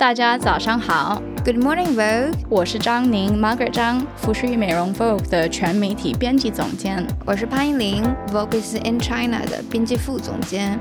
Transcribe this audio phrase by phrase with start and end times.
[0.00, 7.06] 大家早上好，Good morning Vogue，我是张宁，Margaret 张，服饰与美容 Vogue 的全媒体编辑总监。
[7.26, 8.02] 我是潘依林
[8.32, 10.80] ，Vogue is in China 的编辑副总监。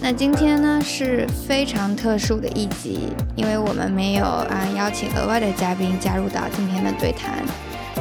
[0.00, 7.44] 那今天呢是非常特殊的一集，因为我们没有啊邀请额外的嘉宾加入到今天的对谈。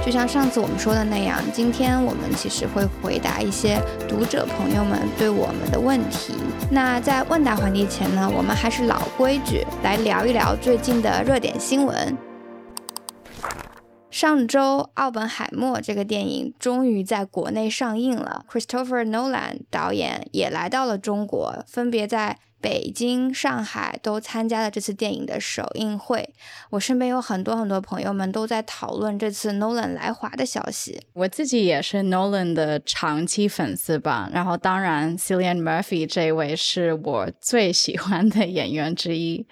[0.08, 3.78] 就像上次我们说的那样，今天我们其实会回答一些
[4.08, 6.34] 读者朋友们对我们的问题。
[6.72, 12.18] 那在问答环节前呢，我们还是老规矩，来聊一聊最近的热点新闻。
[14.10, 22.38] 上周，《奥本海默》这个电影终于在国内上映了，Christopher Nolan 导演也来到了中国，分别在。
[22.60, 26.34] 北京、上海都参加了这次电影的首映会。
[26.72, 31.00] 我身边有很多很多朋友们都在讨论这次 Nolan 来华的消息。
[31.14, 34.30] 我自己也是 Nolan 的长期粉丝吧。
[34.34, 39.46] 然后，当然，Cillian Murphy 这位是我最喜欢的演员之一，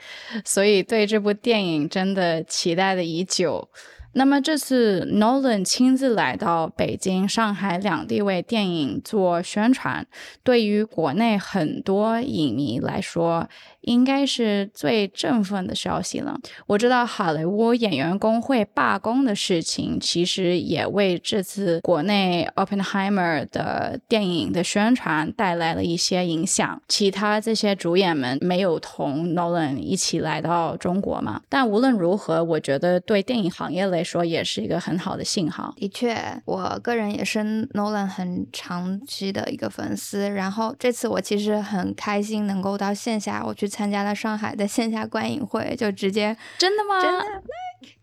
[0.43, 3.69] 所以对这部电影真的期待的已久。
[4.17, 10.07] 那么这次 Nolan 亲自来到北京、上海两地为电影做宣传，
[10.41, 13.49] 对于国内很多影迷来说。
[13.85, 16.39] 应该是最振奋的消息了。
[16.65, 26.81] 我知道好莱坞演员工会罢工的事情，其实也为这次国内 Oppenheimer 的电影的宣传带来了一些影响。
[26.87, 31.41] 其他这些主演们没有同 Nolan 一起来到中国嘛？
[31.47, 35.75] 但无论如何，我觉得对电影行业来说也是一个很好的信号。
[35.77, 37.39] 的确，我个人也是
[37.75, 40.27] Nolan 很长期的一个粉丝。
[40.31, 43.69] 然后这次我其实很开心能够到线下，我去。
[43.75, 47.01] 参加了上海的线下观影会，就直接真的吗？
[47.01, 47.25] 真的。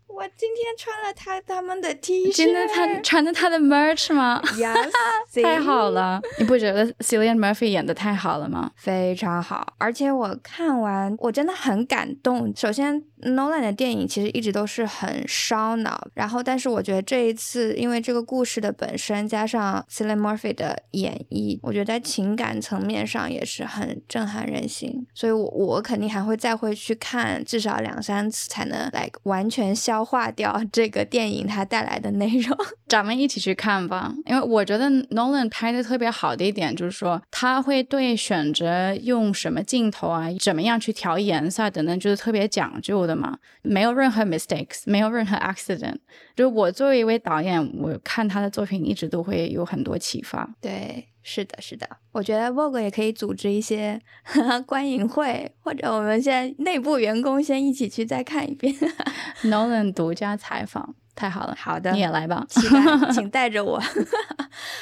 [0.07, 4.39] 我今天穿了他他们的 T 恤，今天他穿的他的 merch 吗？
[4.53, 4.91] Yes，
[5.41, 6.21] 太好了！
[6.37, 8.69] 你不觉得 Cillian Murphy 演的太好了吗？
[8.77, 12.53] 非常好，而且我看完我真的很感动。
[12.55, 13.03] 首先。
[13.23, 32.57] Nolan 的电影其实一直都是很烧脑，然后但是我觉得这一次，因为这个故事的本身加上 Cillian Murphy 的演绎，我觉得在情感层面上也是很震撼人心，所以我我肯定还会再会去看至少两三次，才能来完全消化掉 这个电影它带来的内容。
[32.89, 43.12] 咱们一起去看吧，因为我觉得 Nolan 拍的特别好的一点就是说，他会对选择用什么镜头啊，怎么样去调颜色等等，就是特别讲究的。
[43.15, 45.97] 嘛，没有任何 mistakes，没有任何 accident。
[46.35, 50.49] 就我作为一位导演，我看他的作品一直都会有很多启发。
[50.61, 51.87] 对，是的，是的。
[52.11, 54.01] 我觉得 Vogue 也可以组织一些
[54.65, 58.73] 观影会，或者我们现在内部员工先一起去再看一遍。
[59.43, 61.55] Nolan 独家采访，太好了。
[61.57, 62.79] 好的，你也来吧，期待，
[63.11, 63.81] 请带着我。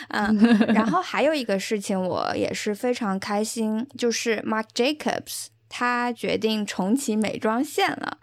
[0.09, 0.37] 嗯，
[0.73, 5.47] 然后还有一个事情，我也是非常开心，就是 Mark Jacobs。
[5.71, 8.17] 他决定重启美妆线了。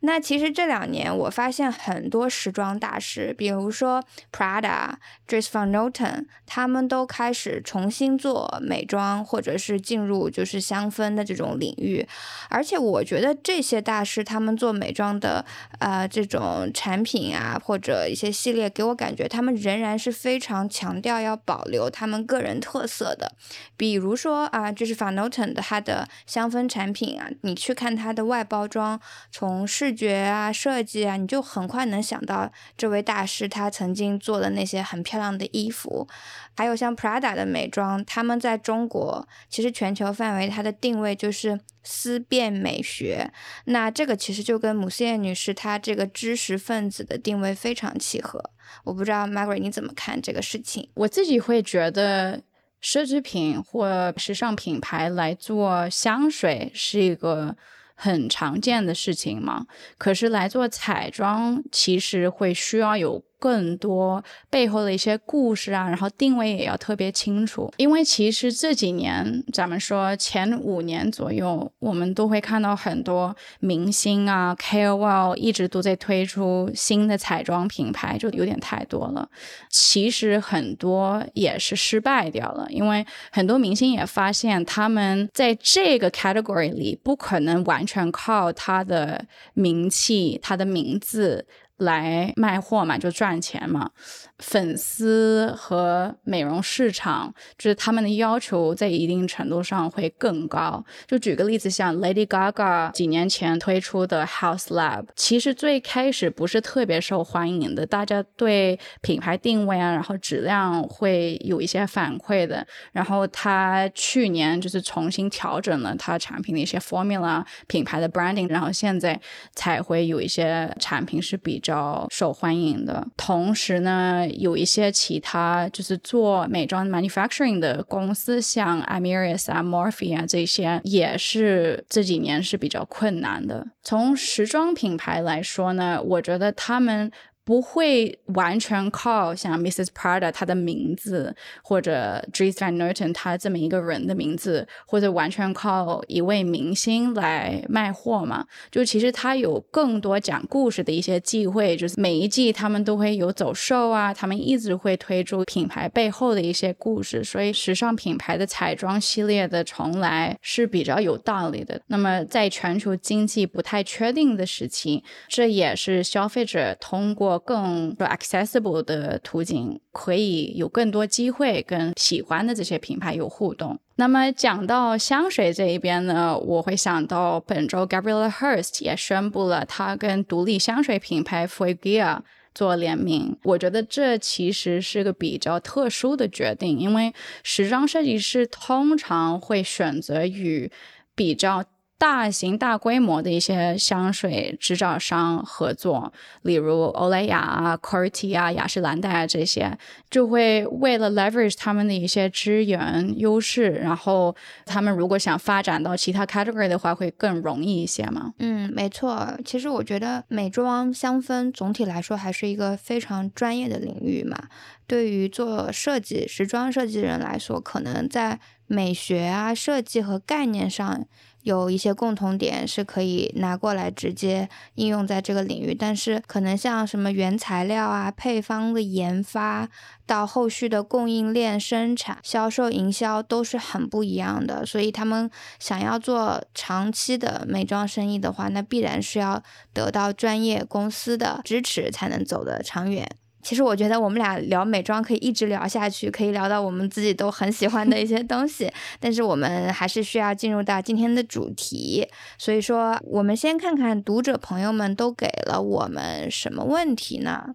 [0.00, 4.94] 那其实这两年，我发现很多时装大师，比如说 Prada、
[5.28, 12.06] Dries Van Noten，他们都开始重新做美妆，或者是进入就是香氛的这种领域。
[12.48, 15.44] 而且我觉得这些大师他们做美妆的
[15.78, 23.32] 呃这种产品啊，或者一些系列，给我感觉他们仍然是非常强调要保留他们个人特色的。
[23.76, 28.98] 比如说啊，就是 Van Noten 的它的香氛产品品啊，你去看它的外包装，
[29.30, 36.08] 从视觉啊设计啊，你就很快能想到这位大师他曾经做的那些很漂亮的衣服。
[36.56, 43.32] 还有像 Prada 的美妆，他们在中国其实全球范围它的定位就是思辨美学。
[43.64, 48.50] 那这个其实就跟姆斯燕女士她这个知识分子的定位非常契合。
[48.84, 50.88] 我不知道 Margaret 你怎么看这个事情？
[50.94, 52.42] 我自己会觉得。
[52.84, 57.56] 奢侈品或时尚品牌来做香水是一个
[57.94, 59.66] 很常见的事情嘛？
[59.96, 63.24] 可是来做彩妆，其实会需要有。
[63.44, 67.70] 更多背后的一些故事啊，然后定位也要特别清楚。
[67.76, 79.28] 因为其实这几年，咱们说前五年左右，我们都会看到很多明星啊、KOL 一直都在推出新的彩妆品牌，就有点太多了。
[79.68, 89.22] 其实很多也是失败掉了，因为很多明星也发现他们在这个 category 里不可能完全靠他的
[89.52, 91.46] 名气、他的名字。
[91.78, 93.90] 来卖货嘛，就赚钱嘛。
[94.38, 100.84] 粉丝和美容市场，就是他们的要求在一定程度上会更高。
[101.06, 112.66] 就举个例子，像 Lady Gaga 几年前推出的 House Lab，其实最开始不是特别受欢迎的，大家对品牌定位啊，然后质量会有一些反馈的。
[112.92, 119.18] 然后他去年就是重新调整了他产品的一些 formula、品牌的 branding，然后现在
[119.54, 123.06] 才会有一些产品是比较受欢迎的。
[123.16, 124.28] 同时呢。
[124.44, 133.66] 有一些其他就是做美妆 manufacturing 的公司，像 Amiris 啊、Morphe 啊这些，也是这几年是比较困难的。
[133.82, 137.10] 从时装品牌来说呢，我觉得他们。
[137.44, 139.88] 不会完全靠像 Mrs.
[139.94, 148.46] Prada 她的名字，或者 Dries Van Noten 他这么一个人的名字，或者完全靠一位明星来卖货嘛？
[148.70, 161.80] 就其实他有更多讲故事的一些机会，就是每一季他们都会有走秀啊，他们一直会推出品牌背后的一些故事，所以时尚品牌的彩妆系列的重来是比较有道理的。
[161.88, 173.78] 那么在全球经济不太确定的时期，这也是消费者通过更 accessible 的途径，可以有更多机会跟喜欢的这些品牌有互动。
[173.96, 182.18] 那么讲到香水这一边呢，我会想到本周 Gabriela Hearst 也宣布了他跟独立香水品牌 Fuegia
[182.54, 183.36] 做联名。
[183.44, 190.70] 我觉得这其实是个比较特殊的决定，因为时装设计师通常会选择与
[191.14, 191.64] 比较。
[192.04, 196.12] 大型大规模的一些香水制造商合作，
[196.42, 199.78] 例如欧莱雅啊、c o r t i 啊、雅诗兰黛啊这些，
[200.10, 204.36] 就会为了 leverage 他们的一些资源优势，然后
[204.66, 208.34] 他们如果想发展到其他 category 的话，会更容易一些嘛？
[208.38, 209.38] 嗯，没错。
[209.42, 214.38] 其实我觉得美妆香氛总体来说还是一个非常专业的领域嘛。
[214.86, 221.06] 对于做设计、时装设计人来说，可能在美学啊、设计和概念上。
[221.44, 229.68] 有一些共同点是可以拿过来直接应用在这个领域，但是可能像什么原材料啊、配方的研发
[230.06, 234.64] 到后续的供应链生产、销售、营销都是很不一样的。
[234.64, 239.42] 所以他们想要做长期的美妆生意的话，那必然是要
[239.74, 243.06] 得到专业公司的支持才能走得长远。
[243.44, 248.72] 其实我觉得我们俩聊美妆可以一直聊下去，可以聊到我们自己都很喜欢的一些东西。
[248.98, 252.08] 但是我们还是需要进入到今天的主题，
[252.38, 257.54] 所以说我们先看看读者朋友们都给了我们什么问题呢？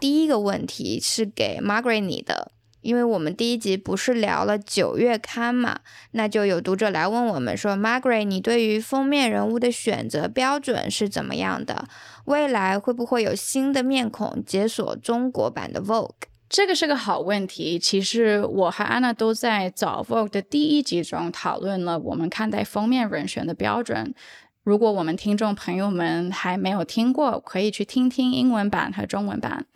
[0.00, 2.50] 第一个问题是给 Margaret 你的。
[2.84, 11.88] 因为我们第一集不是聊了九月刊嘛，那就有读者来问我们说，Margaret，你对于封面人物的选择标准是怎么样的？
[12.26, 16.10] 未来会不会有新的面孔解锁中国版的 Vogue？
[16.48, 17.78] 这个是个好问题。
[17.78, 24.14] 其实我和安娜都在早 Vogue 的第一集中讨论了我们看待封面人选的标准。
[24.62, 29.66] 如果我们听众朋友们还没有听过，可以去听听英文版和中文版。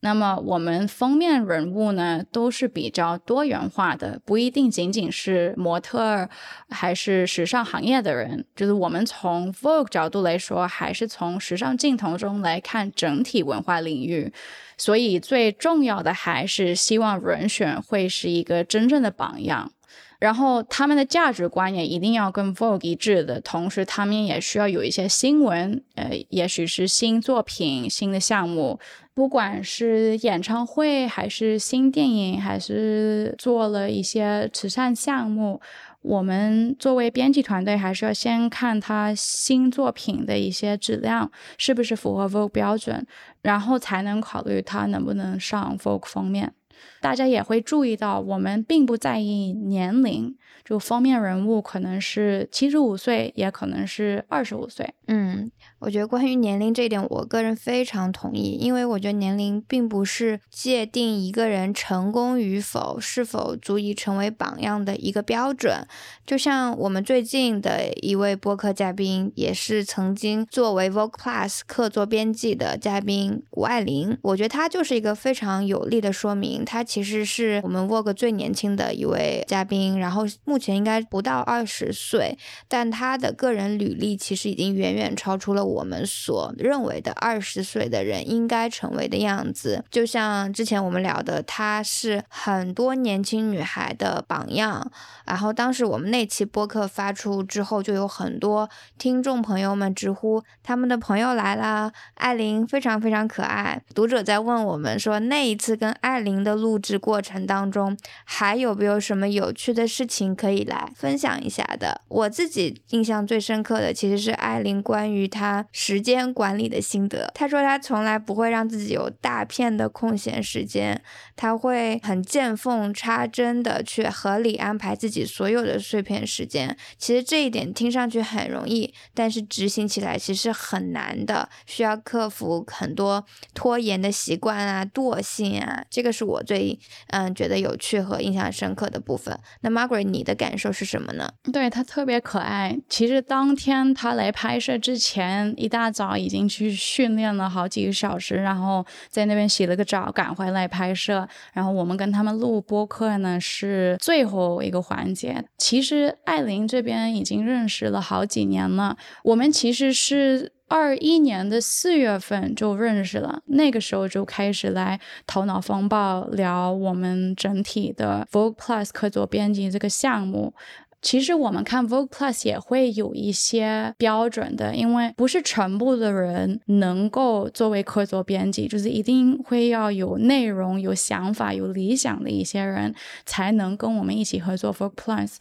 [0.00, 6.30] 那么我们封面人物呢，都是比较多元化的，不一定仅仅是模特儿，
[6.70, 8.44] 还是时尚行业的人。
[8.54, 14.32] 就是我们从 Vogue 角度来说，还是从时尚镜头中来看整体文化领域。
[14.76, 19.72] 所以最重要的还是希望人选会是一个真正的榜样。
[20.18, 28.80] 然后他们的价值观也一定要跟 Vogue 一致的，同时他们也需要有一些新闻，呃，也许是新作品、新的项目，
[29.14, 35.60] 不管是演唱会还是新电影，还是做了一些慈善项目，
[36.02, 43.06] 我们作为编辑团队还是要先看他新作品的一些质量是不是符合 Vogue 标准，
[43.42, 46.54] 然后才能考虑他能不能上 Vogue 封面。
[47.00, 54.94] 大家也会注意到，我们并不在意年龄，就封面人物可能是七十五岁，也可能是二十五岁。
[55.06, 55.50] 嗯。
[55.78, 65.86] 我觉得关于年龄这一点，我个人非常同意，因为我觉得年龄并不是界定一个人成功与否、是否足以成为榜样的一个标准。
[66.26, 76.64] 就像我们最近的一位播客嘉宾，也是曾经作为 Vogue Plus 客座编辑的嘉宾谷爱凌，我觉得她就是一个非常有力的说明。
[76.64, 84.88] 她其实是我们 Vogue 最年轻的一位嘉宾，然后目前应该不到二十岁，但他的个人履历其实已经远。
[84.88, 89.84] 远超出了我们所认为的二十岁的人应该成为的样子。
[89.90, 94.90] 就像之前我们聊的，她是很多年轻女孩的榜样。
[95.26, 103.82] 然后当时我们那期播客发出之后，就有很多听众朋友们直呼他们的朋友来了，艾琳非常非常可爱。
[103.94, 112.00] 读者在问我们说，那一次跟艾琳的录制过程当中，还有没有什么有趣的事情可以来分享一下的？
[112.08, 117.30] 我自己印象最深刻的其实是艾琳关于她时间管理的心得。
[117.34, 121.00] 他说他从来不会让自己有大片的空闲时间，
[121.36, 125.24] 他会很见缝插针的去合理安排自己。
[125.24, 133.24] 所有的碎片时间，其实这一点听上去很容易，但是执行起来其实很难的，需要克服很多
[133.54, 135.84] 拖延的习惯啊、惰性啊。
[135.88, 139.38] 这个是我最嗯觉得有趣和印象深刻的部分。
[139.60, 141.30] 那 Margaret，你的感受是什么呢？
[141.52, 142.78] 对他特别可爱。
[142.88, 151.28] 其实当天他来拍摄之前，一大早已经去训练了好几个小时，然后在那边洗了个澡，赶回来拍摄。
[151.52, 155.08] 然后我们跟他们录播客呢，是最后一个环。
[155.08, 170.54] 节其实艾琳这边已经认识了好几年了，我们其实是二一年的四月份就认识了，那个时候就开始来头脑风暴聊我们整体的 Vogue Plus 客座编辑这个项目。
[171.00, 185.36] 其实我们看 Vogue Plus 也会有一些标准的，因为不是全部的人能够作为客座编辑，就是一定会要有内容、有想法、有理想的一些人才能跟我们一起合作 Vogue Plus。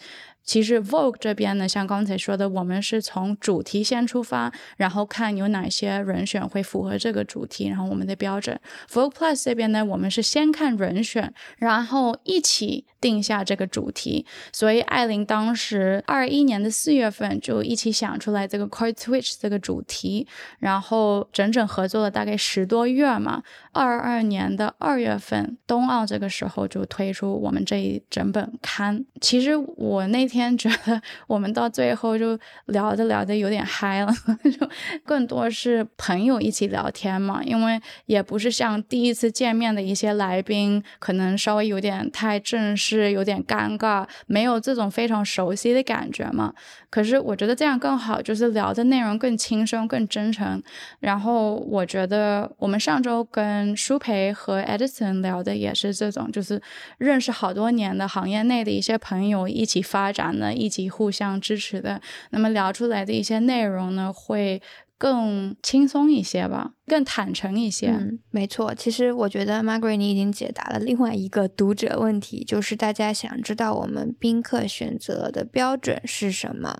[0.47, 8.59] 其实 Vogue 这边呢，像刚才说的，我们是从主题先出发，然后看有哪些人选会符合这个主题，然后我们的标准。
[8.89, 14.25] Vogue Plus 这边呢，我们是先看人选，然后一起定下这个主题。
[14.53, 20.25] 所以艾琳当时二一年的四月份就一起想出来这个 Code Switch 这个主题，
[20.59, 23.43] 然后整整合作了大概十多月嘛。
[23.73, 29.05] 二二年的二月份，冬奥这个时候就推出我们这一整本刊。
[29.19, 34.13] 其实我那天天觉得，我们到最后就聊着聊着有点嗨了，
[34.59, 34.69] 就
[35.03, 37.41] 更多是朋友一起聊天嘛。
[37.43, 46.53] 因为也不是像第一次见面的一些来宾，可能稍微有点太正式，有点尴尬，没有这种非常熟悉的感觉嘛。
[46.89, 50.61] 可是我觉得这样更好，就是聊的内容更轻松、更真诚。
[50.99, 56.61] 然后我觉得我们上周跟舒培和 Edison 聊的也是这种，就是
[56.97, 62.01] 认识好多年的行业内的一些朋友一起发展的，一起互相支持的。
[62.31, 64.61] 那么聊出来的一些内容呢，会
[64.97, 67.89] 更轻松一些吧，更坦诚一些。
[67.89, 68.73] 嗯，没错。
[68.73, 76.79] 其实我觉得 Margaret 你已经解答了另外一个读者问题，就是大家想知道我们宾客选择的标准是什么。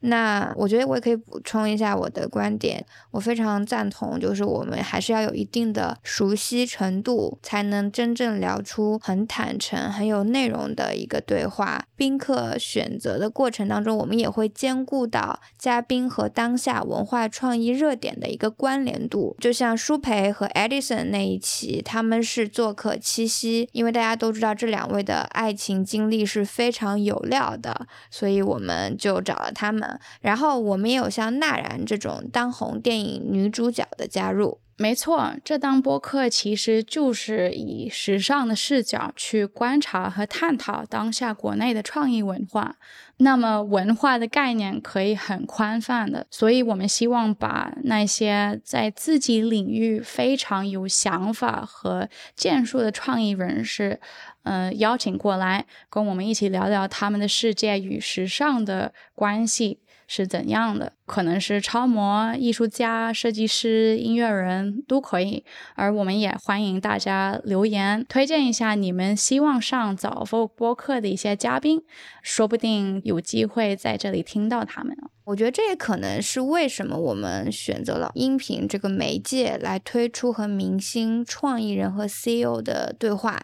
[0.00, 11.84] 那我觉得我也可以补充一下我的观点，我非常赞同，就是我们还是要有一定的熟悉程度，才能真正聊出很坦诚、很有内容的一个对话。
[11.96, 19.36] 宾客选择的过程当中，我们也会兼顾到嘉宾和当下文化创意热点的一个关联度。
[19.40, 29.87] 就像舒培和 Edison 那一期，他们是做客七夕，因为大家都知道这两位的爱情经历是非常有料的，所以我们就找了他们。
[30.20, 34.58] 然后我们也有像娜然这种当红电影女主角的加入。
[34.80, 42.76] 没错，这档播客其实就是以时尚的视角去观察和探讨当下国内的创意文化。
[43.18, 54.00] 那么文化的概念可以很宽泛的，所以我们希望把那些在自己领域非常有想法和建树的创意人士，
[54.44, 59.80] 嗯，邀请过来，跟我们一起聊聊他们的世界与时尚的关系。
[60.10, 60.94] 是怎样的？
[61.08, 65.42] 可能是超模、艺术家、设计师、音乐人都可以。
[65.74, 71.82] 而我们也欢迎大家留言推荐一下你们希望上早播播客的一些嘉宾，
[72.22, 74.96] 说不定有机会在这里听到他们。
[75.24, 83.42] 我觉得这也可能是为什么我们选择了音频这个媒介来推出和明星、创意人和 CEO 的对话。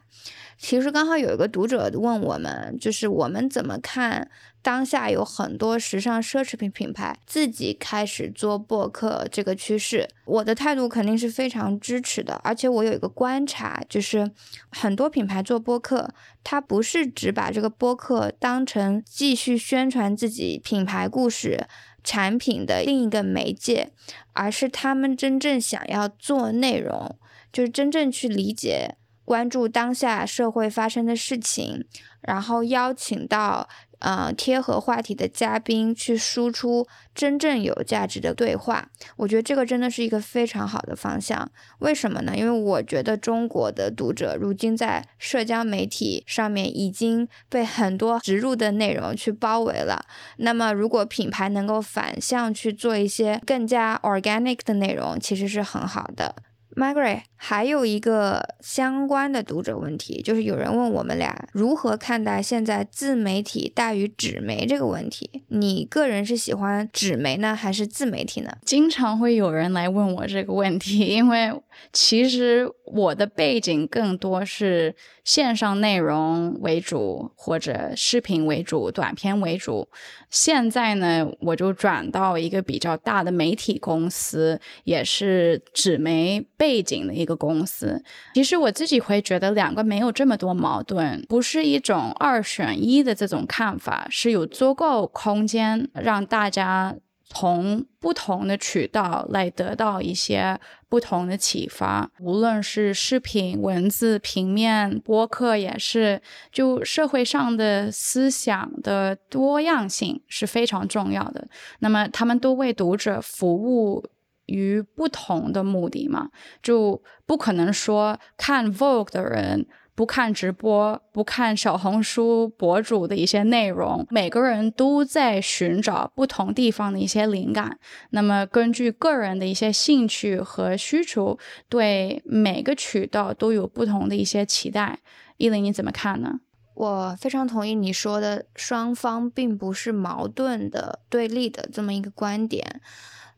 [0.57, 4.31] 其实刚好有一个读者问我们，就是我们怎么看
[4.63, 10.09] 当下有很多时尚奢侈品品牌自己开始做播客这个趋势。
[10.25, 14.31] 我的态度肯定是非常支持的，而且我有一个观察，就是
[14.71, 16.11] 很多品牌做播客，
[16.43, 21.67] 它不是只把这个播客当成继续宣传自己品牌故事、
[22.03, 23.93] 产品的另一个媒介，
[24.33, 27.17] 而是他们真正想要做内容，
[27.53, 28.97] 就是真正去理解。
[29.27, 31.87] 关注当下社会发生的事情，
[32.21, 33.67] 然后邀请到。
[34.01, 41.51] 呃，贴合话题的嘉宾去输出真正有价值的对话，我觉得这个真的是一个非常好的方向。
[41.79, 42.37] 为什么呢？
[42.37, 50.05] 因为我觉得中国的读者如今在社交媒体上面已经被很多植入的内容去包围了。
[50.39, 56.35] 那么，如果品牌能够反向去做一些更加 organic 的内容，其实是很好的。
[56.77, 65.43] Margaret，还有一个相关的读者问题，就是有人问我们俩如何看待现在自媒体大于纸媒这个问题。
[65.49, 68.51] 你个人是喜欢纸媒呢，还是自媒体呢？
[68.65, 71.53] 经常会有人来问我这个问题，因为
[71.93, 79.87] 其实我的背景更多是线上内容为主，或者视频为主，短片为主。
[80.31, 88.03] 现在呢，我就转到一个比较大的媒体公司，也是纸媒背景的一个公司。
[88.35, 96.97] 其实我自己会觉得两个没有这么多矛盾，不是一种二选一的这种看法，是有足够空间让大家。
[97.27, 106.21] 从不同的渠道来得到一些不同的启发，无论是视频、文字、平面、播客，也是
[106.53, 111.49] 就社会上的思想的多样性是非常重要的。
[111.81, 114.05] 那么，他们都为读者服务
[114.47, 116.31] 于不同的目的嘛，
[116.63, 119.67] 就不可能说看 Vogue 的人。
[119.97, 127.79] 不看直播，不看小红书博主的一些内容，每个人都在寻找不同地方的一些灵感。
[128.11, 134.99] 那么，根据个人的一些兴趣和需求，对每个渠道都有不同的一些期待。
[135.37, 136.41] 依林，你怎么看呢？
[136.75, 142.81] 我非常同意你说的，双方并不是矛盾的、对立的这么一个观点。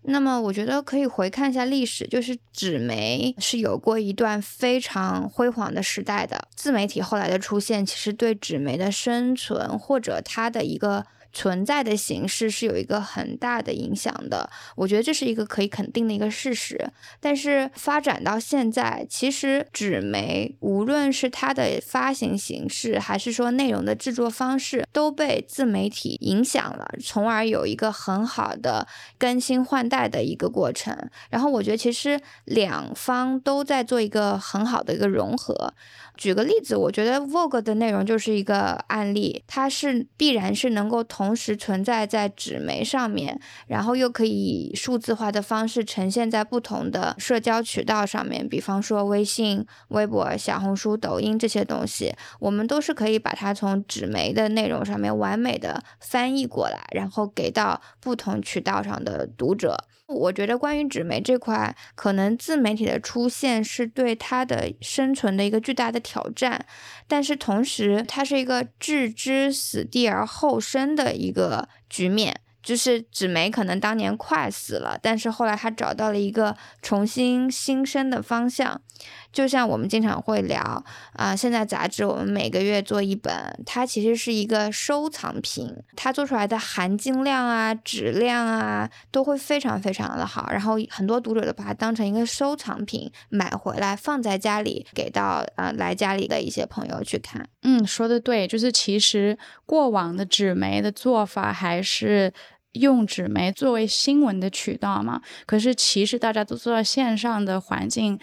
[0.06, 11.04] 那么我觉得可以回看一下历史，就是纸媒是有过一段非常辉煌的时代的，自媒体后来的出现，其实对纸媒的生存或者它的一个。
[11.37, 16.90] 存在的形式是有一个很大的影响的，我觉得这是一个可以肯定的一个事实。
[17.21, 28.88] 但是发展到现在，其实纸媒无论是它的发行形式，还是说内容的制作方式，都被自媒体影响了，从而有一个很好的
[29.19, 30.97] 更新换代的一个过程。
[31.28, 35.75] 然后我觉得其实两方都在做一个很好的一个融合。
[36.16, 59.76] 举个例子，我觉得 Vogue 的内容就是一个案例，它是必然是能够同时存在在纸媒上面，然后又可以数字化的方式呈现在不同的社交渠道上面，比方说微信、微博、小红书、抖音这些东西，我们都是可以把它从纸媒的内容上面完美的翻译过来，然后给到不同渠道上的读者。
[60.09, 66.64] 我觉得关于纸媒这块，可能自媒体的出现是对它的生存的一个巨大的挑战，
[67.09, 72.40] 但是同时它是一个置之死地而后生的一个局面。
[72.62, 78.83] 就是纸媒可能当年快死了，但是后来他找到了一个重新新生的方向。
[79.32, 83.32] 就像我们经常会聊啊，现在杂志我们每个月做一本，
[83.66, 97.48] 它其实是一个收藏品，它做出来的含金量啊、质量啊都会非常非常的好，然后很多读者都把它当成一个收藏品买回来放在家里，给到呃来家里的一些朋友去看。
[97.62, 102.32] 嗯，说的对，就是其实过往的纸媒的做法还是。
[102.76, 108.18] 用纸媒作为新闻的渠道嘛，可是其实大家都知道线上的环境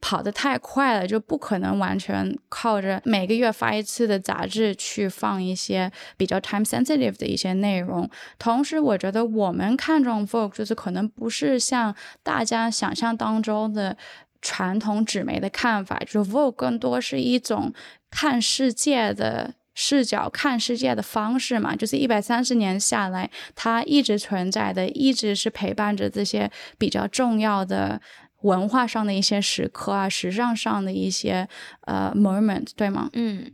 [0.00, 8.08] 跑得太快了，就不可能完全靠着每个月发一次的杂志去放一些比较 time sensitive 的一些内容。
[8.38, 13.96] 同时，我觉得我们看重 Vogue 就是可能不是像大家想象当中的
[14.40, 17.72] 传统纸媒的看法，就 Vogue 更多是一种
[18.10, 19.54] 看世界的。
[19.74, 27.98] 视角看世界的方式嘛，就是一百三十年下来，它一直存在的，一直是陪伴着这些比较重要的
[28.42, 31.48] 文化上的一些时刻啊，时尚上的一些
[31.82, 33.10] 呃 moment，对吗？
[33.14, 33.52] 嗯，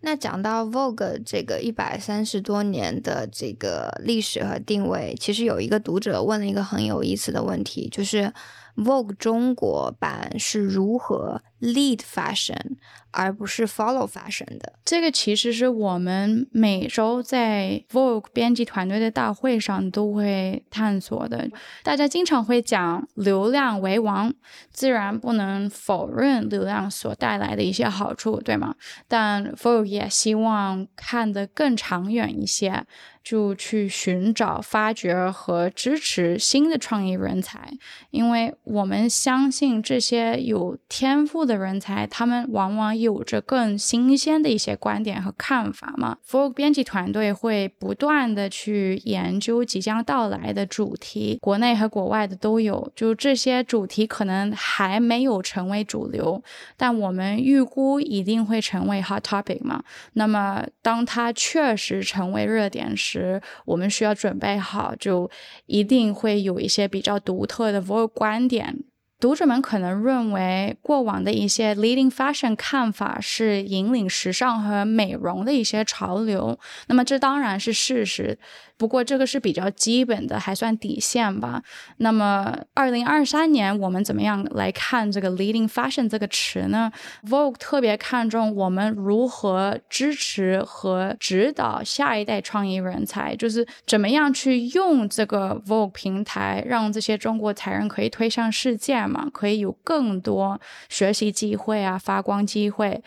[0.00, 8.32] 那讲到 Vogue 这个一百三十多年的这个历史和定位，其实有一个读者问了一个很有意思的问题，就是
[8.76, 12.76] Vogue 中国版是如何 lead fashion？
[13.14, 21.46] 而不是 follow fashion 的，这个其实是我们每周在 Vogue 编辑团队的大会上都会探索的。
[21.82, 24.32] 大家经常会讲流量为王，
[24.70, 28.74] 自然不能否认流量所带来的一些好处，对吗？
[29.06, 32.86] 但 Vogue 也希望看得更长远一些。
[33.24, 37.72] 就去寻找、发掘和支持新的创意人才，
[38.10, 46.16] 因为我们相信这些有天赋的的人才，他们往往有着更新鲜的一些观点和看法嘛。
[46.26, 52.90] Vogue 编辑团队会不断的去研究即将到来的主题，国内和国外的都有。
[52.96, 56.42] 就这些主题可能还没有成为主流，
[56.76, 59.82] 但我们预估一定会成为 hot topic 嘛。
[60.14, 65.30] 那么当它确实成为热点时，我们需要准备好，就
[65.66, 68.84] 一定会有一些比较独特的 Vogue 观点。
[69.22, 76.58] 读者们可能认为过往的一些 leading fashion 看法是引领时尚和美容的一些潮流，
[76.88, 78.36] 那么这当然是事实。
[78.76, 81.62] 不过这个是比较基本的，还算底线吧。
[81.98, 86.90] 那么，二零二三年我们怎么样来看这个 leading fashion 这个词呢
[87.28, 103.04] ？Vogue 特别看重我们如何支持和指导下一代创意人才，就是怎么样去用这个 Vogue 平台，让这些中国才人可以推向世界嘛，可以有更多学习机会啊，发光机会。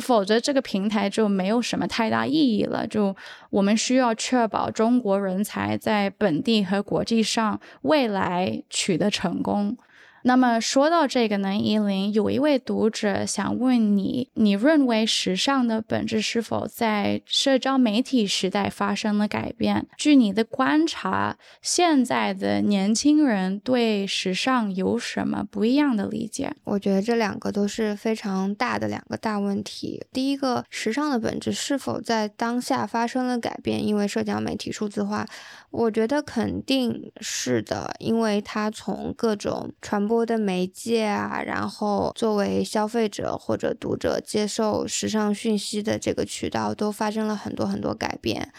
[0.00, 2.84] 否则，这个平台就没有什么太大意义了。
[2.84, 3.14] 就
[3.50, 9.78] 我们需要确保中国人才在本地和国际上未来取得成功。
[10.22, 19.86] 那么说到这个呢，依林有一位读者想问你：你认为时尚的本质是否在社交媒体时代发生了改变？
[19.96, 26.54] 据你的观察，现在的年轻人对时尚有什么不一样的理解？
[26.64, 30.04] 我觉得这两个都是非常大的两个大问题。
[30.12, 33.86] 第一个，时尚的本质是否在当下发生了改变？
[33.86, 35.26] 因为社交媒体数字化。
[35.70, 48.50] 我觉得肯定是的，因为它从各种传播的媒介啊，然后作为消费者或者读者接受时尚讯息的这个渠道，都发生了很多很多改变。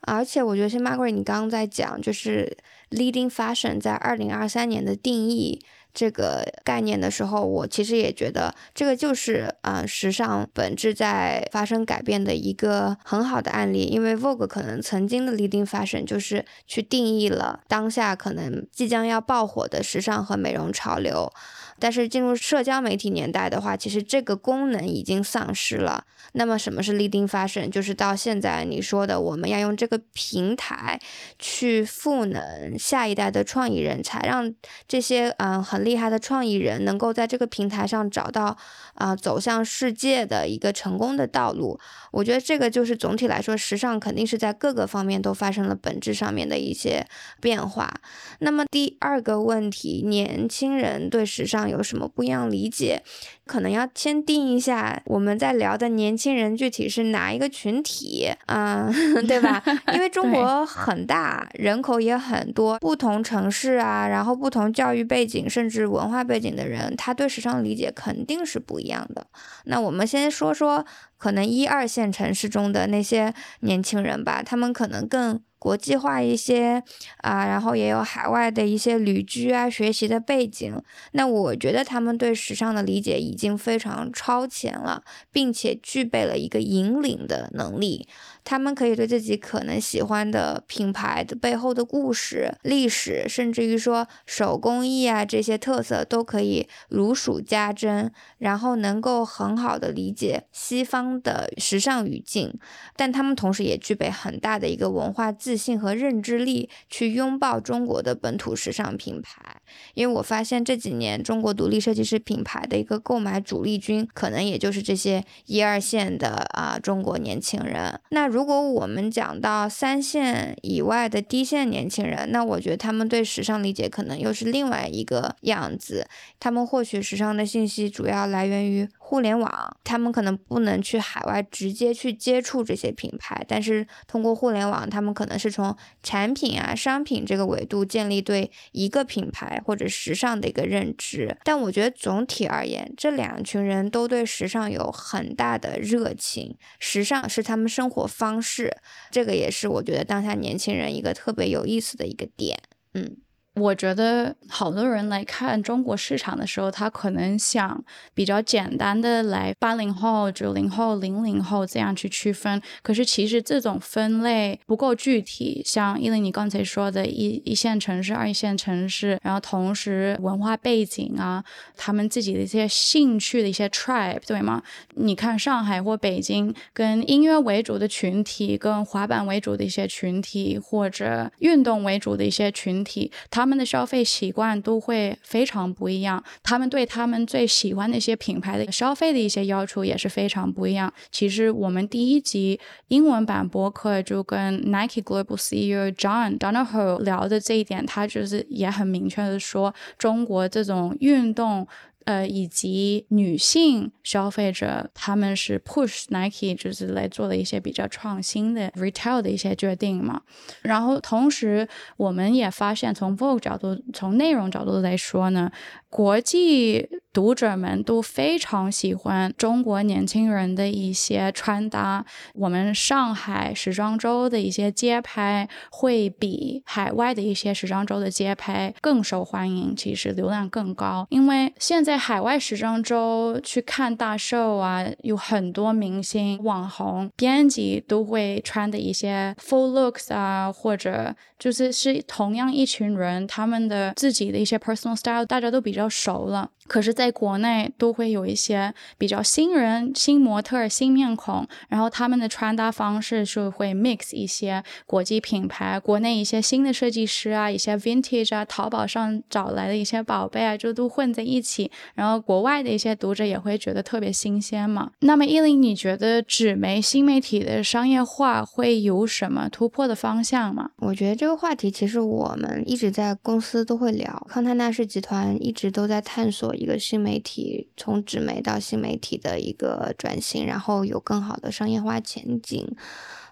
[0.00, 2.56] 而且我觉得，像 Margaret 你刚刚在讲，就是
[2.90, 5.64] leading fashion 在二零二三年的定义。
[5.96, 13.84] 这个概念的时候，我其实也觉得这个就是呃时尚本质在发生改变的一个很好的案例。
[13.84, 21.32] 因为 Vogue 可能曾经的 leading fashion 就是去定义了当下可能即将要爆火的时尚和美容潮流。
[21.78, 26.04] 但是进入社交媒体年代的话，其实这个功能已经丧失了。
[26.32, 27.70] 那么什么是 leading fashion？
[27.70, 31.00] 就是到现在你说的，我们要用这个平台
[31.38, 34.52] 去赋能下一代的创意人才，让
[34.88, 38.56] 这些嗯很厉害的创意人能够在这个平台上找到
[38.94, 41.78] 啊走向世界的一个成功的道路。
[42.10, 47.06] 我觉得这个就是总体来说，时尚肯定是在各个方面都发生了本质上面的一些
[47.40, 48.00] 变化。
[48.40, 51.65] 那么第二个问题，年轻人对时尚。
[51.68, 53.02] 有什么不一样理解？
[53.44, 58.92] 可能要先定一下我们在聊的年轻人具体是哪一个群体，嗯，
[59.26, 59.62] 对吧？
[59.94, 69.26] 因为中国很大，人口也很多，不同城市啊，然后不同教育背景甚至文化背景的人，他对时尚理解肯定是不一样的。
[69.66, 70.84] 那我们先说说
[71.16, 75.40] 可能一二线城市中的那些年轻人吧，他们可能更。
[75.58, 76.82] 国际化一些
[77.18, 80.80] 啊，然后也有海外的一些旅居啊、学习的背景。
[81.12, 88.06] 那我觉得他们对时尚的理解已经非常超前了，并且具备了一个引领的能力。
[88.46, 102.56] 他们可以对自己可能喜欢的品牌的背后的故事、历史，甚至于说手工艺啊这些特色，都可以如数家珍，然后能够很好的理解西方的时尚语境。
[102.94, 109.60] 但他们同时也具备很大的一个文化自信和认知力，去拥抱中国的本土时尚品牌。
[109.94, 118.00] 因为我发现这几年中国独立设计师品牌的一个购买主力军，可能也就是这些一二线的啊中国年轻人。
[118.10, 126.06] 那如如果我们讲到三线以外的低线年轻人，那我觉得他们对时尚理解可能又是另外一个样子。
[126.38, 141.36] 他们获取时尚的信息主要来源于互联网，他们可能不能去海外直接去接触这些品牌，但是通过互联网，他们可能是从产品啊、商品这个维度建立对一个品牌或者时尚的一个认知。
[141.44, 148.40] 但我觉得总体而言，这两群人都对时尚有很大的热情，时尚是他们生活方。
[148.42, 148.76] 式，
[149.10, 152.56] 这个也是我觉得当下年轻人一个特别有意思的一个点，
[152.94, 153.16] 嗯
[153.58, 162.60] 我觉得好多人来看中国市场的时候，他可能想比较简单的来八零后、九零后、零零后这样去区分。
[162.82, 165.62] 可是其实这种分类不够具体。
[165.64, 171.42] 像伊琳你刚才说的一一线城市、二线城市，然后同时文化背景啊，
[171.74, 174.62] 他们自己的一些兴趣的一些 tribe，对吗？
[174.96, 183.45] 你看上海或北京，跟音乐为主的群体，跟滑板为主的一些群体，或者运动为主的一些群体，他。
[183.46, 190.92] 他们的消费习惯都会非常不一样，他们对他们最喜欢的一些品牌的消费的一些要求也是非常不一样。
[191.12, 201.68] 其实我们第一集英文版博客就跟 Nike Global CEO John Donahoe 聊的这一点，他就是也很明确的说，中国这种运动。
[202.06, 210.22] 呃，以及女性消费者，他们是 push Nike，就是来做了一些比较创新的 retail 的一些决定嘛。
[210.62, 215.50] 然后同时，我们也发现，从 Vogue 角度，从内容角度来说呢。
[215.88, 216.86] 国际
[217.16, 222.04] 读者们都非常喜欢中国年轻人的一些穿搭。
[222.34, 231.06] 我们上海时装周的一些街拍会比海外的一些时装周的街拍更受欢迎，其实流量更高。
[231.08, 245.88] 因为现在海外时装周去看大秀啊，有很多明星、网红、编辑都会穿的一些 full looks 啊，或者就是是同样一群人，他们的自己的一些 personal style，大家都比较。
[245.88, 246.50] 熟了。
[246.68, 261.70] 可是，在国内都会有一些比较新人、新模特、新面孔，然后他们的穿搭方式是会 mix 一些国际品牌、国内一些新的设计师啊，一些 vintage 啊，淘宝上找来的一些宝贝啊，就都混在一起。
[261.94, 264.90] 然后，国外的一些读者也会觉得特别新鲜嘛。
[265.00, 270.70] 那么，依琳，你觉得纸媒新媒体的商业化会有什么突破的方向吗？
[270.78, 276.55] 我觉得这个话题其实我们一直在公司都会聊，康泰纳仕集团一直都在探索。
[276.56, 282.74] 一个新媒体从纸媒到新媒体的一个转型，然后有更好的商业化前景。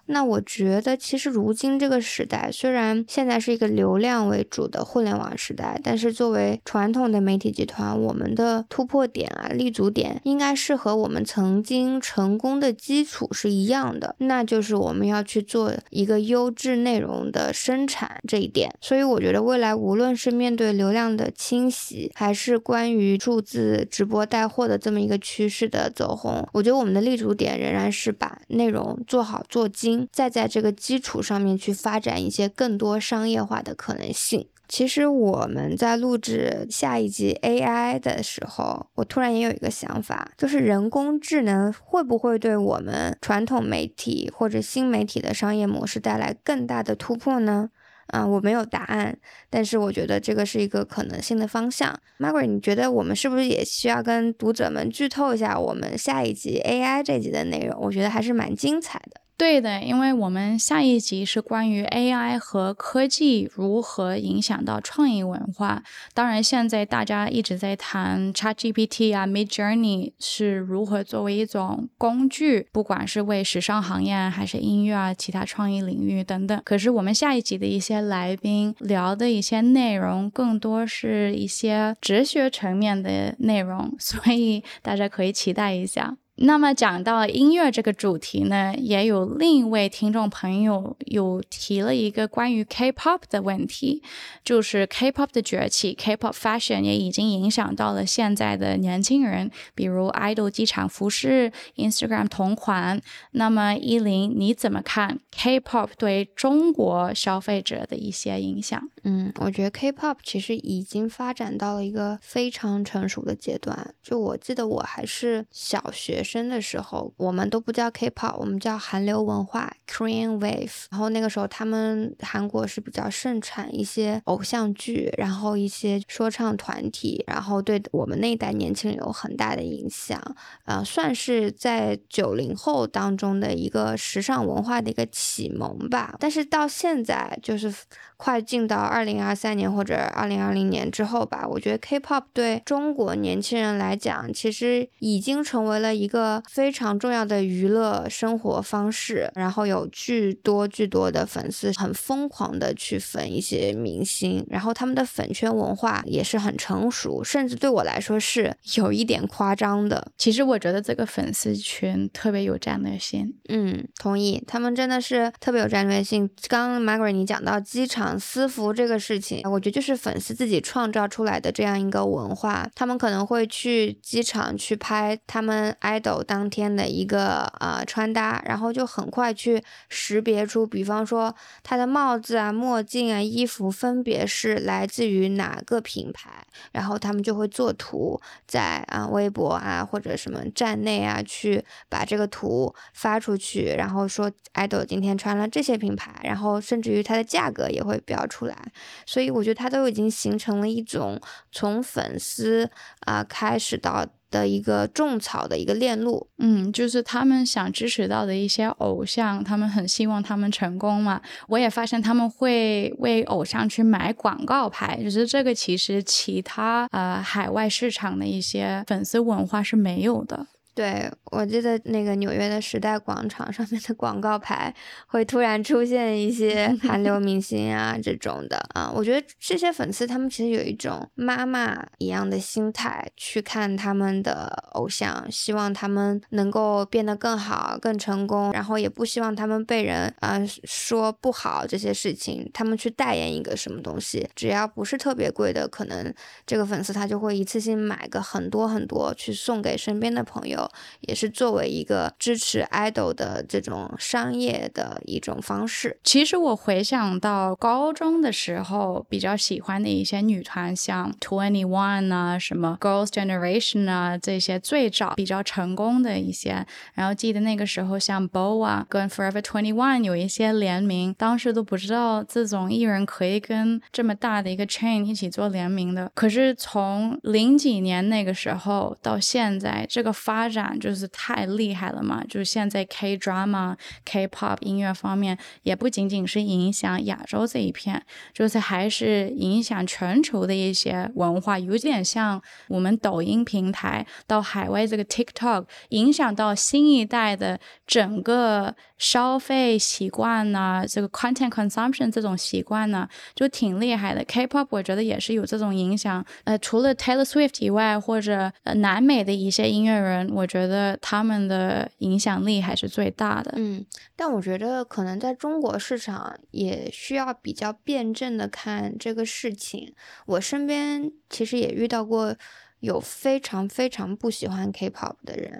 [0.07, 18.71] 那我觉得，其实如今这个时代，虽然现在是一个流量为主的互联网时代，但是作为传统的媒体集团，我们的突破点啊、立足点，应该是和我们曾经成功的基础是一样的，那就是我们要去做一个优质内容的生产这一点。
[18.81, 29.94] 所以我觉得，未来无论是面对流量的侵袭，还是关于数字直播带货的这么一个趋势的走红，我觉得我们的立足点仍然是把内容做好做精。
[30.11, 34.47] 再在这个基础上面去发展一些更多商业化的可能性。
[34.67, 47.69] 其实我们在录制下一集 AI 的时候，我突然也有一个想法，就是人工智能会不会对我们传统媒体或者新媒体的商业模式带来更大的突破呢？
[48.07, 49.17] 啊，我没有答案，
[49.49, 51.99] 但是我觉得这个是一个可能性的方向。
[52.19, 57.79] Margaret，你觉得我们是不是也需要跟读者们剧透一下我们下一集 AI 这集的内容？
[57.81, 59.21] 我觉得还是蛮精彩的。
[59.37, 65.83] 对的，因为我们下一集是关于 AI 和科技如何影响到创意文化。
[66.13, 76.61] 当然，现在大家一直在谈 ChatGPT 啊，Mid Journey 是如何作为一种工具，不管是为时尚行业还是音乐啊，其他创意领域等等。
[76.63, 86.15] 可是我们下一集的一些来宾聊的一些内容，更多是一些哲学层面的内容，所以大家可以期待一下。
[86.37, 94.03] 那么讲到音乐这个主题呢，也有另一位听众朋友有提了一个关于 K-pop 的问题，
[94.43, 103.01] 就是 K-pop 的崛起，K-pop fashion 也已经影响到了现在的年轻人，比如 idol 机场服饰、Instagram 同款。
[103.31, 108.89] 那么依林，你怎么看 K-pop 对中国消费者的一些影响？
[109.03, 113.95] 嗯，我觉得 K-pop 其实已经发展到了一个非常成熟的阶段。
[114.03, 116.24] 就我记得我还是小学。
[116.25, 120.85] 生的时候，我们都不叫 K-pop，我们叫韩流文化 （Korean Wave）。
[120.89, 130.19] 然后那个时候，他们韩国是比较盛产一些偶像剧，然后一些说唱团体，然后对我们那一代年轻人有很大的影响。
[130.65, 136.15] 呃，算是在九零后当中的一个时尚文化的一个启蒙吧。
[136.19, 137.71] 但是到现在，就是
[138.17, 146.14] 快进到二零二三年或者二零二零年之后吧，我觉得 K-pop 对中国年轻人来讲，其实已经成为了一个。
[146.15, 160.11] 个非常重要的娱乐生活方式，然后有巨多巨多的粉丝，很疯狂的去粉一些明星，然后他们的粉圈文化也是很成熟，甚至对我来说是有一点夸张的。
[160.17, 163.33] 其实我觉得这个粉丝群特别有战略性。
[163.49, 166.29] 嗯，同意，他们真的是特别有战略性。
[166.47, 198.57] 刚刚 Margaret 你讲到机场私服这个事情，我觉得就是粉丝自己创造出来的这样一个文化，他们可能会去机场去拍他们 idol 当天的一个呃穿搭，然后就很快去识别出，比方说他的帽子啊、墨镜啊、衣服分别是来自于哪个品牌，然后他们就会做图在啊微博啊或者什么站内啊去把这个图发出去，然后说 idol 今天穿了这些品牌，然后甚至于它的价格也会标出来，
[199.05, 201.19] 所以我觉得它都已经形成了一种
[201.51, 202.69] 从粉丝
[203.01, 204.05] 啊开始到。
[204.29, 211.21] 的一个种草的一个链路，嗯，就是他们想支持到的一些偶像，他们很希望他们成功嘛。
[211.47, 220.47] 我也发现他们会为偶像去买广告牌，就是这个其实其他呃海外市场的一些粉丝文化是没有的。
[220.75, 224.75] 对，我记得那个纽约的时代广场上面的广告牌
[225.07, 242.51] 会突然出现一些 韩流明星啊这种的啊，我觉得这些粉丝他们其实有一种妈妈一样的心态去看他们的偶像，希望他们能够变得更好、更成功，然后也不希望他们被人啊说不好这些事情。
[242.53, 246.13] 他们去代言一个什么东西，只要不是特别贵的，可能
[246.45, 250.64] 这个粉丝他就会一次性买个很多很多去送给身边的朋友。
[251.01, 255.97] 也是作为一个支持 idol 的这种商业的一种方式。
[256.03, 266.65] 其实我回想到高中的时候，比较喜欢的一些女团，像 Twenty One 啊，什么 Girls Generation 啊，这些最早比较成功的一些。
[266.93, 276.11] 然后记得那个时候，像 BoA 跟 Forever Twenty One 有一些联名，当时都不知道这种艺人可以跟这么大的一个 chain 一起做联名的。
[276.13, 282.23] 可是从零几年那个时候到现在，这个发展就是太厉害了嘛！
[282.29, 304.23] 就是现在 K drama、K-pop 音乐方面，也不仅仅是影响亚洲这一片，就是还是影响全球的一些文化，有点像我们抖音平台到海外这个 TikTok，影响到新一代的整个消费习惯呢，这个 content consumption 这种习惯呢，就挺厉害的。
[304.25, 306.25] K-pop 我觉得也是有这种影响。
[306.43, 310.85] 呃，除了 Taylor Swift 以外，或者呃南美的一些音乐人，我我觉得。
[311.01, 313.83] 他们的影响力还是最大的，嗯，
[314.15, 319.93] 但我觉得可能在中国市场也需要比较辩证的看这个事情。
[320.27, 322.35] 我身边其实也遇到过。
[322.81, 325.59] 有非常非常不喜欢 K-pop 的人，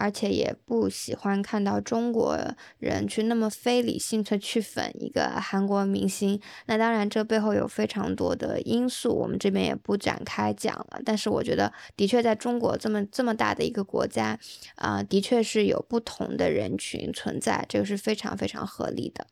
[0.00, 2.38] 而且也不喜欢看到中国
[2.78, 6.40] 人去那么非理性的去粉一个韩国明星。
[6.64, 11.02] 那当然，这背后有非常多的因素，我们这边也不展开讲了。
[11.04, 14.38] 但是我觉得，的确在中国这么这么大的一个国家，
[14.76, 19.26] 啊，的确是有不同的人群存在，这个是非常非常合理的。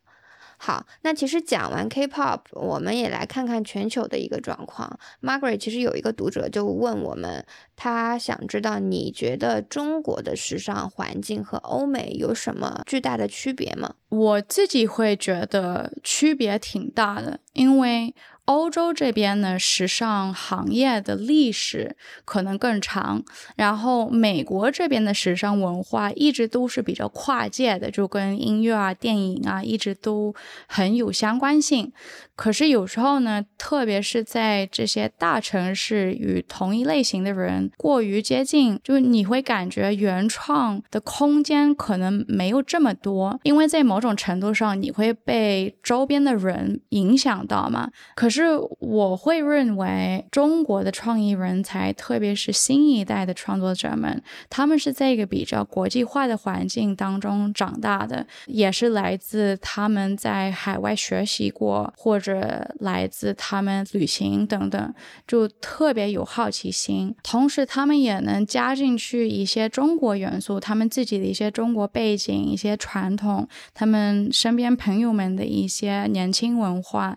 [0.59, 4.99] 好，那其实讲完 K-pop，我们也来看看全球的一个状况。
[5.23, 13.94] Margaret，其实有一个读者就问我们，他想知道你觉得中国的时尚环境和欧美有什么巨大的区别吗？
[14.09, 18.14] 我自己会觉得区别挺大的，因为。
[18.49, 23.23] 欧洲这边呢，时尚行业的历史可能更长，
[23.57, 30.35] 然后美国这边的时尚文化一直都是比较跨界的，就跟音乐啊、电影啊一直都
[30.67, 31.93] 很有相关性。
[32.35, 47.91] 可是有时候呢，特别是在这些大城市，与同一类型的人过于接近，就你会感觉原创的空间可能没有这么多，因为在某种程度上你会被周边的人影响到嘛。
[48.15, 62.18] 可是是我会认为，中国的创意人才，特别是新一代的创作者们，他们是在一个比较国际化的环境当中长大的，也是来自他们在海外学习过或。
[62.18, 67.14] 者来自他们旅行等等，就特别有好奇心。
[67.22, 77.16] 同时，他们也能加进去一些中国元素，他们自己的一些中国背景、一些传统，他们身边朋友们的一些年轻文化。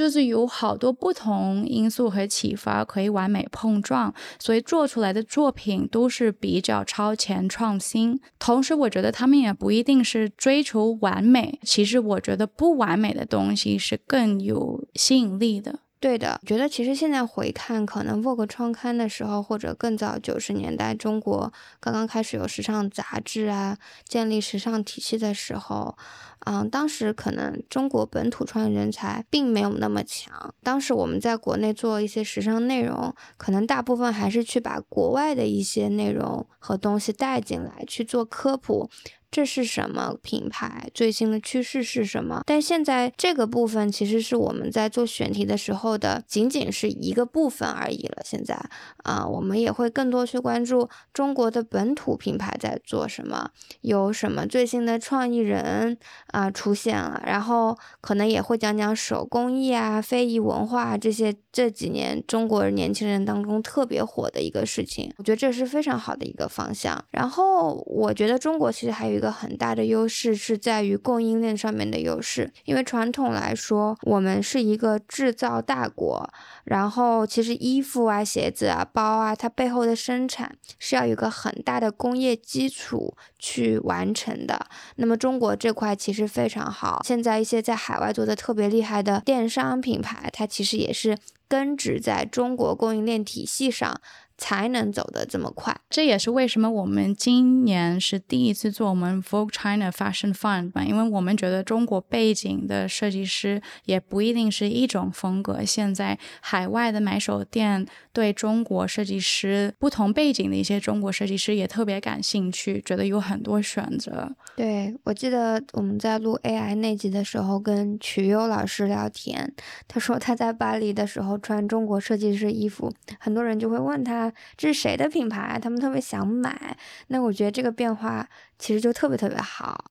[0.00, 8.18] 就是有好多不同因素和启发可以完美碰撞，所以做出来的作品都是比较超前创新。
[8.38, 15.80] 同时，我觉得他们也不一定是追求完美，其实我觉得不完美的东西是更有吸引力的。
[16.00, 23.76] 对的，觉得其实现在回看，可能 Vogue 创刊的时候，或者更早九十年代，中国刚刚开始有时尚杂志啊，
[24.08, 25.98] 建立时尚体系的时候，
[26.46, 30.54] 嗯，当时可能中国本土创业人才并没有那么强。
[30.62, 38.88] 当时我们在国内做一些时尚内容，可能大部分还是去把国外的一些内容和东西带进来去做科普。
[39.30, 40.90] 这是什么品牌？
[40.92, 42.42] 最新的趋势是什么？
[42.46, 48.22] 但现在这个部分其实是我们在做选题的时候的仅仅是一个部分而已了。
[48.24, 48.60] 现在
[49.04, 53.50] 啊，我们也会更多去关注中国的本土品牌在做什么，
[53.82, 55.96] 有什么最新的创意人
[56.32, 65.14] 啊出现了，然后可能也会讲讲手工艺啊、非遗文化这些这几年中国年轻人当中特别火的一个事情。
[65.18, 67.04] 我觉得这是非常好的一个方向。
[67.12, 69.19] 然后我觉得中国其实还有。
[69.20, 76.26] 一个很大的优势是在于供应链上面的优势，因为传统来说，我们是一个制造大国，
[76.64, 84.66] 然后其实衣服啊、鞋子啊、包啊，它背后的生产是要有个很大的工业基础去完成的。
[84.96, 94.00] 那么中国这块其实非常好，现在一些在海外做的特别厉害的电商品牌，它其实也是根植在中国供应链体系上。
[94.40, 105.62] 才能走得这么快，这也是为什么我们今年是第一次做我们 Vogue China Fashion Fund 吧，因为我们觉得中国背景的设计师也不一定是一种风格。
[105.62, 114.34] 现在海外的买手店对中国设计师不同背景的一些中国设计师也特别感兴趣，觉得有很多选择。
[114.56, 119.52] 对我记得我们在录 AI 那集的时候，跟曲优老师聊天，
[119.86, 124.29] 他说他在巴黎的时候穿中国设计师衣服，很多人就会问他。
[124.56, 125.58] 这是谁的品牌？
[125.60, 126.76] 他们特别想买。
[127.08, 128.28] 那我觉得这个变化
[128.58, 129.84] 其实就特别特别好。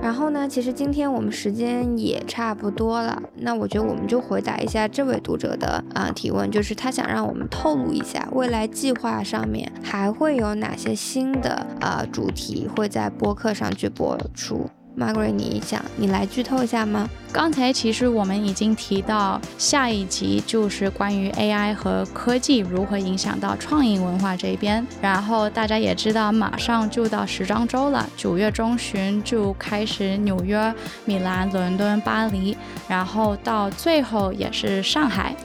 [0.00, 3.20] 然后呢，其实今天我们时间也差不多了。
[3.36, 14.70] 那我觉得我们就回答一下这位读者的啊提问，就是他想让我们透露一下未来计划上面还会有哪些新的呃主题会在播客上去播出。
[14.96, 17.08] Margaret，你想你来剧透一下吗？
[17.30, 24.84] 刚才其实我们已经提到，下一集就是关于 AI 和科技如何影响到创意文化这边。
[25.00, 30.74] 然后大家也知道，马上就到时装周了，九月中旬就开始纽约、
[31.04, 32.56] 米兰、伦敦、巴黎，
[32.88, 35.36] 然后到最后也是上海。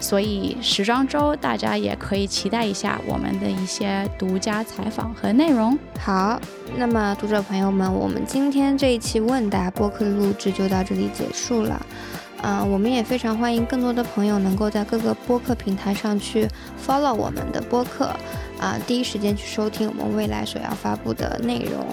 [0.00, 5.78] 所以时装周大家也可以期待一下我们的一些独家采访和内容。
[6.00, 6.40] 好，
[6.76, 11.84] 那么读者朋友们，我们今天这一期问答播客录制就到这里结束了。
[12.44, 16.48] 嗯，我们也非常欢迎更多的朋友能够在各个播客平台上去
[16.84, 18.06] follow 我们的播客，
[18.58, 21.86] 啊，第一时间去收听我们未来所要发布的内容。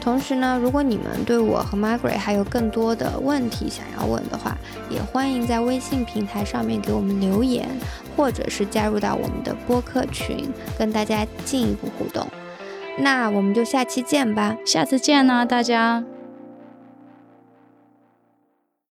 [0.00, 4.56] 同时呢，如果你们对我和 Margaret 还有更多的问题想要问的话，
[4.88, 7.68] 也欢迎在微信平台上面给我们留言，
[8.16, 12.26] 或者是加入到我们的播客群，跟大家进一步互动。
[12.96, 16.02] 那我们就下期见吧，下次见呢，大家。